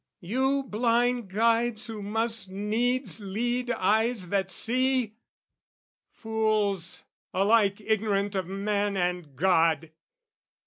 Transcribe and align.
You 0.21 0.63
blind 0.63 1.29
guides 1.29 1.85
who 1.85 2.01
must 2.01 2.49
needs 2.49 3.19
lead 3.19 3.69
eyes 3.69 4.29
that 4.29 4.49
see! 4.49 5.13
Fools, 6.09 7.03
alike 7.35 7.79
ignorant 7.79 8.33
of 8.33 8.47
man 8.47 8.97
and 8.97 9.35
God! 9.35 9.91